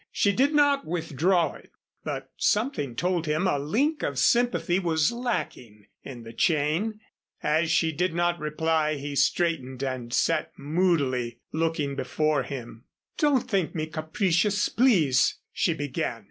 She 0.11 0.31
did 0.31 0.55
not 0.55 0.83
withdraw 0.83 1.53
it, 1.53 1.69
but 2.03 2.31
something 2.35 2.95
told 2.95 3.27
him 3.27 3.45
a 3.45 3.59
link 3.59 4.01
of 4.01 4.17
sympathy 4.17 4.79
was 4.79 5.11
lacking 5.11 5.85
in 6.01 6.23
the 6.23 6.33
chain. 6.33 7.01
As 7.43 7.69
she 7.69 7.91
did 7.91 8.11
not 8.11 8.39
reply 8.39 8.95
he 8.95 9.15
straightened 9.15 9.83
and 9.83 10.11
sat 10.11 10.53
moodily 10.57 11.37
looking 11.51 11.95
before 11.95 12.41
him. 12.41 12.85
"Don't 13.19 13.47
think 13.47 13.75
me 13.75 13.85
capricious, 13.85 14.69
please," 14.69 15.37
she 15.53 15.75
began. 15.75 16.19